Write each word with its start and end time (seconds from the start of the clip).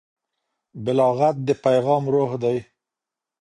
بلاغت 0.83 1.35
د 1.47 1.49
پیغام 1.63 2.03
روح 2.13 2.31
دی. 2.43 2.57